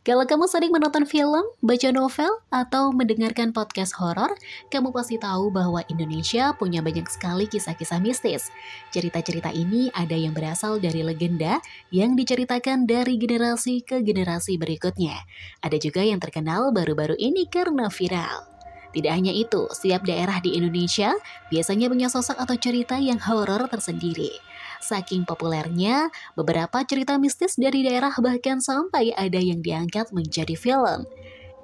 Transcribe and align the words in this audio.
Kalau 0.00 0.24
kamu 0.24 0.48
sering 0.48 0.72
menonton 0.72 1.04
film, 1.04 1.44
baca 1.60 1.92
novel, 1.92 2.32
atau 2.48 2.88
mendengarkan 2.88 3.52
podcast 3.52 3.92
horor, 4.00 4.32
kamu 4.72 4.96
pasti 4.96 5.20
tahu 5.20 5.52
bahwa 5.52 5.84
Indonesia 5.92 6.56
punya 6.56 6.80
banyak 6.80 7.04
sekali 7.04 7.44
kisah-kisah 7.44 8.00
mistis. 8.00 8.48
Cerita-cerita 8.96 9.52
ini 9.52 9.92
ada 9.92 10.16
yang 10.16 10.32
berasal 10.32 10.80
dari 10.80 11.04
legenda 11.04 11.60
yang 11.92 12.16
diceritakan 12.16 12.88
dari 12.88 13.20
generasi 13.20 13.84
ke 13.84 14.00
generasi 14.00 14.56
berikutnya. 14.56 15.20
Ada 15.60 15.76
juga 15.76 16.00
yang 16.00 16.16
terkenal 16.16 16.72
baru-baru 16.72 17.20
ini 17.20 17.44
karena 17.44 17.92
viral. 17.92 18.48
Tidak 18.96 19.12
hanya 19.12 19.36
itu, 19.36 19.68
setiap 19.68 20.08
daerah 20.08 20.40
di 20.40 20.56
Indonesia 20.56 21.12
biasanya 21.52 21.92
punya 21.92 22.08
sosok 22.08 22.40
atau 22.40 22.56
cerita 22.56 22.96
yang 22.96 23.20
horor 23.20 23.68
tersendiri. 23.68 24.32
Saking 24.80 25.28
populernya, 25.28 26.08
beberapa 26.32 26.80
cerita 26.88 27.20
mistis 27.20 27.60
dari 27.60 27.84
daerah 27.84 28.16
bahkan 28.16 28.64
sampai 28.64 29.12
ada 29.12 29.36
yang 29.36 29.60
diangkat 29.60 30.08
menjadi 30.16 30.56
film. 30.56 31.04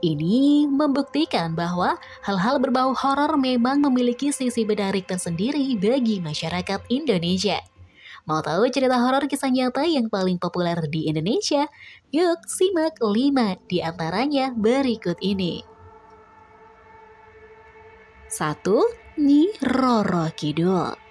Ini 0.04 0.68
membuktikan 0.68 1.56
bahwa 1.56 1.96
hal-hal 2.20 2.60
berbau 2.60 2.92
horor 2.92 3.40
memang 3.40 3.80
memiliki 3.80 4.28
sisi 4.28 4.68
menarik 4.68 5.08
tersendiri 5.08 5.72
bagi 5.80 6.20
masyarakat 6.20 6.84
Indonesia. 6.92 7.64
Mau 8.28 8.44
tahu 8.44 8.68
cerita 8.68 9.00
horor 9.00 9.24
kisah 9.24 9.48
nyata 9.48 9.88
yang 9.88 10.12
paling 10.12 10.36
populer 10.36 10.76
di 10.92 11.08
Indonesia? 11.08 11.64
Yuk 12.12 12.44
simak 12.44 13.00
5 13.00 13.56
di 13.70 13.80
antaranya 13.80 14.52
berikut 14.52 15.16
ini. 15.24 15.64
1. 18.28 18.60
Nyi 19.16 19.48
Roro 19.64 20.28
Kidul 20.36 21.05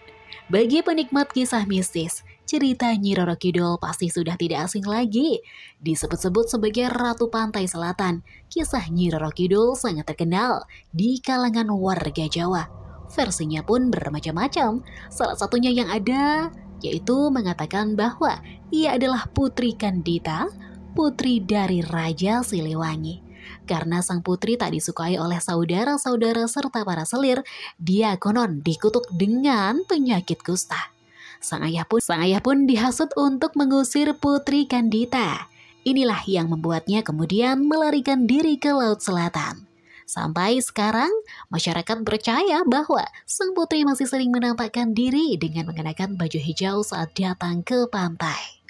bagi 0.45 0.85
penikmat 0.85 1.33
kisah 1.33 1.65
mistis, 1.65 2.21
cerita 2.45 2.93
Nyi 2.93 3.17
Roro 3.17 3.33
Kidul 3.33 3.81
pasti 3.81 4.13
sudah 4.13 4.37
tidak 4.37 4.69
asing 4.69 4.85
lagi. 4.85 5.41
Disebut-sebut 5.81 6.45
sebagai 6.45 6.85
Ratu 6.93 7.33
Pantai 7.33 7.65
Selatan, 7.65 8.21
kisah 8.53 8.85
Nyi 8.93 9.09
Roro 9.09 9.33
Kidul 9.33 9.73
sangat 9.73 10.05
terkenal 10.05 10.69
di 10.93 11.17
kalangan 11.17 11.73
warga 11.73 12.29
Jawa. 12.29 12.69
Versinya 13.09 13.65
pun 13.65 13.89
bermacam-macam. 13.89 14.85
Salah 15.09 15.33
satunya 15.33 15.73
yang 15.73 15.89
ada 15.89 16.53
yaitu 16.85 17.33
mengatakan 17.33 17.97
bahwa 17.97 18.37
ia 18.69 18.93
adalah 18.93 19.25
putri 19.33 19.73
Kandita, 19.73 20.45
putri 20.93 21.41
dari 21.41 21.81
Raja 21.81 22.45
Siliwangi. 22.45 23.24
Karena 23.65 23.99
sang 24.05 24.21
putri 24.21 24.55
tak 24.55 24.73
disukai 24.73 25.17
oleh 25.17 25.41
saudara-saudara 25.41 26.45
serta 26.45 26.85
para 26.85 27.03
selir, 27.03 27.41
dia 27.81 28.15
konon 28.21 28.61
dikutuk 28.61 29.09
dengan 29.13 29.81
penyakit 29.89 30.41
kusta. 30.45 30.93
Sang 31.41 31.61
ayah 31.61 31.85
pun 31.85 32.01
sang 32.01 32.25
ayah 32.25 32.41
pun 32.41 32.65
dihasut 32.65 33.13
untuk 33.17 33.53
mengusir 33.53 34.17
putri 34.17 34.65
Kandita. 34.65 35.49
Inilah 35.85 36.25
yang 36.25 36.49
membuatnya 36.49 37.05
kemudian 37.05 37.61
melarikan 37.61 38.25
diri 38.25 38.57
ke 38.57 38.73
Laut 38.73 39.05
Selatan. 39.05 39.69
Sampai 40.05 40.61
sekarang, 40.61 41.09
masyarakat 41.49 42.05
percaya 42.05 42.61
bahwa 42.65 43.05
sang 43.25 43.57
putri 43.57 43.81
masih 43.85 44.05
sering 44.05 44.29
menampakkan 44.29 44.93
diri 44.93 45.33
dengan 45.37 45.69
mengenakan 45.69 46.13
baju 46.13 46.39
hijau 46.41 46.85
saat 46.85 47.13
datang 47.17 47.65
ke 47.65 47.89
pantai. 47.89 48.61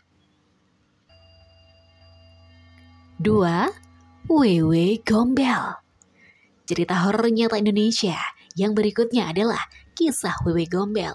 2. 3.19 3.84
Wewe 4.25 5.05
Gombel. 5.05 5.77
Cerita 6.65 6.97
horor 7.05 7.29
nyata 7.29 7.61
Indonesia 7.61 8.17
yang 8.57 8.73
berikutnya 8.73 9.29
adalah 9.29 9.69
kisah 9.93 10.41
Wewe 10.41 10.65
Gombel. 10.65 11.13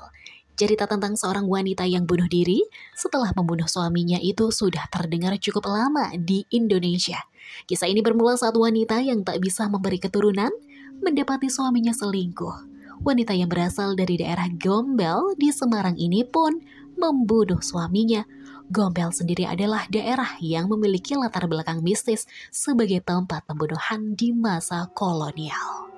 Cerita 0.54 0.86
tentang 0.86 1.18
seorang 1.18 1.50
wanita 1.50 1.90
yang 1.90 2.06
bunuh 2.06 2.30
diri 2.30 2.62
setelah 2.94 3.34
membunuh 3.34 3.66
suaminya 3.66 4.14
itu 4.22 4.54
sudah 4.54 4.86
terdengar 4.94 5.34
cukup 5.42 5.66
lama 5.66 6.14
di 6.22 6.46
Indonesia. 6.54 7.18
Kisah 7.66 7.90
ini 7.90 7.98
bermula 7.98 8.38
saat 8.38 8.54
wanita 8.54 9.02
yang 9.02 9.26
tak 9.26 9.42
bisa 9.42 9.66
memberi 9.66 9.98
keturunan 9.98 10.54
mendapati 11.02 11.50
suaminya 11.50 11.90
selingkuh. 11.90 12.70
Wanita 13.02 13.34
yang 13.34 13.50
berasal 13.50 13.98
dari 13.98 14.22
daerah 14.22 14.46
Gombel 14.54 15.34
di 15.34 15.50
Semarang 15.50 15.98
ini 15.98 16.22
pun 16.22 16.62
membunuh 16.94 17.58
suaminya 17.58 18.22
Gombel 18.70 19.10
sendiri 19.10 19.50
adalah 19.50 19.90
daerah 19.90 20.38
yang 20.38 20.70
memiliki 20.70 21.18
latar 21.18 21.50
belakang 21.50 21.82
mistis 21.82 22.30
sebagai 22.54 23.02
tempat 23.02 23.42
pembunuhan 23.42 24.14
di 24.14 24.30
masa 24.30 24.86
kolonial. 24.94 25.90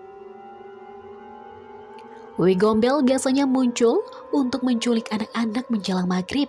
Wewe 2.41 2.57
Gombel 2.57 3.05
biasanya 3.05 3.45
muncul 3.45 4.01
untuk 4.33 4.65
menculik 4.65 5.05
anak-anak 5.13 5.69
menjelang 5.69 6.09
maghrib. 6.09 6.49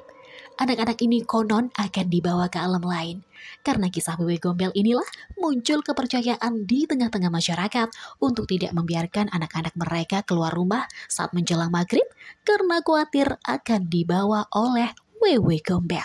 Anak-anak 0.55 0.95
ini 1.03 1.27
konon 1.27 1.75
akan 1.75 2.07
dibawa 2.07 2.47
ke 2.47 2.55
alam 2.55 2.87
lain. 2.87 3.27
Karena 3.67 3.91
kisah 3.91 4.15
Wewe 4.15 4.39
Gombel 4.39 4.71
inilah 4.79 5.03
muncul 5.35 5.83
kepercayaan 5.83 6.63
di 6.63 6.87
tengah-tengah 6.87 7.27
masyarakat 7.27 7.91
untuk 8.23 8.47
tidak 8.47 8.71
membiarkan 8.71 9.27
anak-anak 9.27 9.75
mereka 9.75 10.23
keluar 10.23 10.55
rumah 10.55 10.87
saat 11.11 11.35
menjelang 11.35 11.67
maghrib 11.67 12.07
karena 12.47 12.79
khawatir 12.79 13.35
akan 13.43 13.91
dibawa 13.91 14.47
oleh 14.55 14.87
Wewe 15.23 15.55
Gombel. 15.63 16.03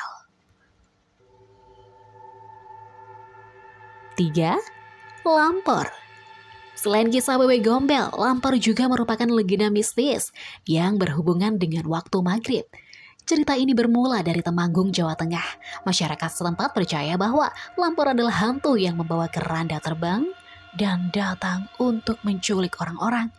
3. 4.15 4.55
Lampor 5.27 5.91
Selain 6.79 7.11
kisah 7.11 7.35
Wewe 7.35 7.59
Gombel, 7.59 8.15
Lampor 8.15 8.55
juga 8.63 8.87
merupakan 8.87 9.27
legenda 9.27 9.75
mistis 9.75 10.31
yang 10.71 11.03
berhubungan 11.03 11.59
dengan 11.59 11.91
waktu 11.91 12.23
maghrib. 12.23 12.63
Cerita 13.27 13.59
ini 13.59 13.75
bermula 13.75 14.23
dari 14.23 14.39
Temanggung, 14.39 14.95
Jawa 14.95 15.19
Tengah. 15.19 15.83
Masyarakat 15.83 16.31
setempat 16.31 16.71
percaya 16.71 17.19
bahwa 17.19 17.51
Lampor 17.75 18.15
adalah 18.15 18.39
hantu 18.47 18.79
yang 18.79 18.95
membawa 19.03 19.27
keranda 19.27 19.83
terbang 19.83 20.31
dan 20.79 21.11
datang 21.11 21.67
untuk 21.83 22.23
menculik 22.23 22.79
orang-orang. 22.79 23.35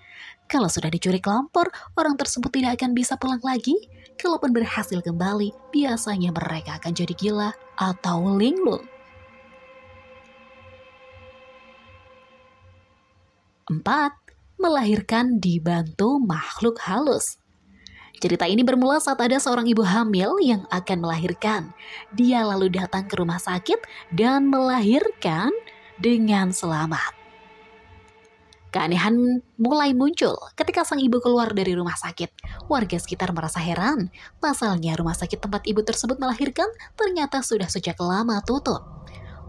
Kalau 0.51 0.67
sudah 0.67 0.91
diculik 0.91 1.23
Lampor, 1.23 1.71
orang 1.95 2.19
tersebut 2.19 2.51
tidak 2.51 2.75
akan 2.83 2.91
bisa 2.91 3.15
pulang 3.15 3.39
lagi 3.47 3.79
Kalaupun 4.19 4.51
berhasil 4.51 4.99
kembali, 4.99 5.71
biasanya 5.71 6.35
mereka 6.35 6.75
akan 6.75 6.91
jadi 6.91 7.13
gila 7.15 7.55
atau 7.79 8.35
linglung. 8.35 8.83
4. 13.71 13.79
Melahirkan 14.59 15.39
dibantu 15.39 16.19
makhluk 16.19 16.83
halus. 16.83 17.39
Cerita 18.19 18.43
ini 18.43 18.59
bermula 18.59 18.99
saat 18.99 19.23
ada 19.23 19.39
seorang 19.39 19.63
ibu 19.71 19.87
hamil 19.87 20.35
yang 20.43 20.67
akan 20.67 20.99
melahirkan. 20.99 21.71
Dia 22.11 22.43
lalu 22.43 22.67
datang 22.75 23.07
ke 23.07 23.15
rumah 23.15 23.39
sakit 23.39 23.79
dan 24.11 24.51
melahirkan 24.51 25.55
dengan 25.95 26.51
selamat. 26.51 27.18
Keanehan 28.69 29.41
mulai 29.57 29.97
muncul 29.97 30.37
ketika 30.53 30.85
sang 30.85 31.01
ibu 31.01 31.17
keluar 31.17 31.49
dari 31.57 31.73
rumah 31.73 31.97
sakit. 31.97 32.29
Warga 32.69 33.01
sekitar 33.01 33.33
merasa 33.33 33.57
heran. 33.57 34.13
Pasalnya 34.37 34.93
rumah 34.93 35.17
sakit 35.17 35.41
tempat 35.41 35.65
ibu 35.65 35.81
tersebut 35.81 36.21
melahirkan 36.21 36.69
ternyata 36.93 37.41
sudah 37.41 37.65
sejak 37.65 37.97
lama 37.97 38.37
tutup. 38.45 38.85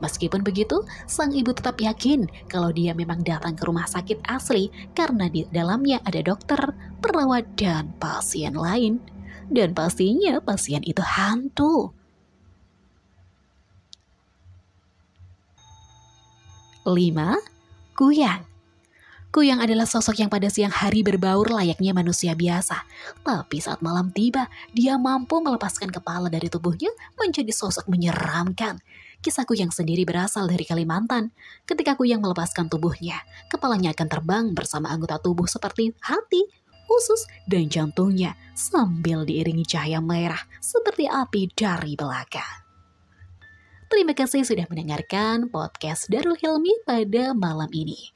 Meskipun 0.00 0.40
begitu, 0.40 0.80
sang 1.04 1.36
ibu 1.36 1.52
tetap 1.52 1.76
yakin 1.76 2.24
kalau 2.48 2.72
dia 2.72 2.96
memang 2.96 3.20
datang 3.20 3.52
ke 3.52 3.68
rumah 3.68 3.84
sakit 3.84 4.24
asli 4.24 4.72
karena 4.96 5.28
di 5.28 5.44
dalamnya 5.52 6.00
ada 6.08 6.24
dokter, 6.24 6.72
perawat, 7.04 7.44
dan 7.60 7.92
pasien 8.00 8.56
lain. 8.56 9.04
Dan 9.52 9.76
pastinya 9.76 10.40
pasien 10.40 10.80
itu 10.80 11.04
hantu. 11.04 11.92
5. 16.88 16.96
Kuyang 17.92 18.49
Kuyang 19.30 19.62
adalah 19.62 19.86
sosok 19.86 20.18
yang 20.18 20.26
pada 20.26 20.50
siang 20.50 20.74
hari 20.74 21.06
berbaur 21.06 21.54
layaknya 21.54 21.94
manusia 21.94 22.34
biasa. 22.34 22.82
Tapi 23.22 23.62
saat 23.62 23.78
malam 23.78 24.10
tiba, 24.10 24.50
dia 24.74 24.98
mampu 24.98 25.38
melepaskan 25.38 25.94
kepala 25.94 26.26
dari 26.26 26.50
tubuhnya 26.50 26.90
menjadi 27.14 27.54
sosok 27.54 27.86
menyeramkan. 27.86 28.82
Kisah 29.22 29.46
Kuyang 29.46 29.70
sendiri 29.70 30.02
berasal 30.02 30.50
dari 30.50 30.66
Kalimantan. 30.66 31.30
Ketika 31.62 31.94
Kuyang 31.94 32.18
melepaskan 32.18 32.66
tubuhnya, 32.66 33.22
kepalanya 33.46 33.94
akan 33.94 34.08
terbang 34.10 34.44
bersama 34.50 34.90
anggota 34.90 35.22
tubuh 35.22 35.46
seperti 35.46 35.94
hati, 36.02 36.50
usus, 36.90 37.22
dan 37.46 37.70
jantungnya 37.70 38.34
sambil 38.58 39.22
diiringi 39.22 39.62
cahaya 39.62 40.02
merah 40.02 40.42
seperti 40.58 41.06
api 41.06 41.46
dari 41.54 41.94
belakang. 41.94 42.66
Terima 43.86 44.10
kasih 44.10 44.42
sudah 44.42 44.66
mendengarkan 44.66 45.46
podcast 45.54 46.10
Darul 46.10 46.34
Hilmi 46.34 46.82
pada 46.82 47.30
malam 47.30 47.70
ini. 47.70 48.10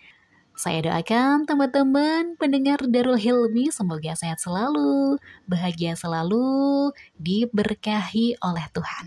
Saya 0.54 0.86
doakan 0.86 1.50
teman-teman 1.50 2.38
pendengar 2.38 2.78
Darul 2.86 3.18
Hilmi 3.18 3.74
semoga 3.74 4.14
sehat 4.14 4.38
selalu, 4.38 5.18
bahagia 5.50 5.98
selalu, 5.98 6.94
diberkahi 7.18 8.38
oleh 8.38 8.66
Tuhan. 8.70 9.06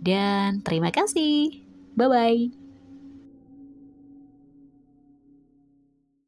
Dan 0.00 0.64
terima 0.64 0.88
kasih. 0.88 1.60
Bye-bye. 1.92 2.59